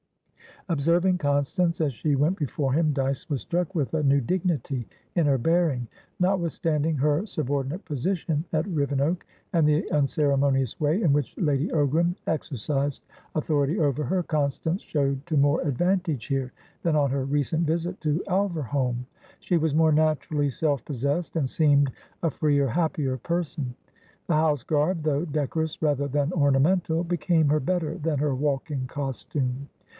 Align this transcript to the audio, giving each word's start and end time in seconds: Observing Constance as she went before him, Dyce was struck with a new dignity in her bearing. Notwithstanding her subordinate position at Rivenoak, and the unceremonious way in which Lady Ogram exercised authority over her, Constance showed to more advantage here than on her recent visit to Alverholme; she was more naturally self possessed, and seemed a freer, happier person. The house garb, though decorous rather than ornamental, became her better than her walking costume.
Observing 0.69 1.17
Constance 1.17 1.79
as 1.81 1.93
she 1.93 2.15
went 2.15 2.37
before 2.37 2.73
him, 2.73 2.93
Dyce 2.93 3.29
was 3.29 3.41
struck 3.41 3.75
with 3.75 3.93
a 3.93 4.01
new 4.03 4.21
dignity 4.21 4.87
in 5.15 5.25
her 5.27 5.37
bearing. 5.37 5.87
Notwithstanding 6.19 6.95
her 6.97 7.25
subordinate 7.25 7.83
position 7.85 8.45
at 8.53 8.65
Rivenoak, 8.65 9.25
and 9.53 9.67
the 9.67 9.89
unceremonious 9.91 10.79
way 10.79 11.01
in 11.01 11.13
which 11.13 11.35
Lady 11.37 11.67
Ogram 11.69 12.15
exercised 12.25 13.03
authority 13.35 13.79
over 13.79 14.03
her, 14.03 14.23
Constance 14.23 14.81
showed 14.81 15.23
to 15.27 15.37
more 15.37 15.61
advantage 15.61 16.25
here 16.27 16.51
than 16.83 16.95
on 16.95 17.11
her 17.11 17.25
recent 17.25 17.65
visit 17.67 17.99
to 18.01 18.23
Alverholme; 18.27 19.05
she 19.39 19.57
was 19.57 19.75
more 19.75 19.91
naturally 19.91 20.49
self 20.49 20.83
possessed, 20.85 21.35
and 21.35 21.49
seemed 21.49 21.91
a 22.23 22.31
freer, 22.31 22.67
happier 22.67 23.17
person. 23.17 23.75
The 24.27 24.33
house 24.35 24.63
garb, 24.63 25.03
though 25.03 25.25
decorous 25.25 25.81
rather 25.81 26.07
than 26.07 26.31
ornamental, 26.33 27.03
became 27.03 27.49
her 27.49 27.59
better 27.59 27.97
than 27.97 28.19
her 28.19 28.33
walking 28.33 28.87
costume. 28.87 29.67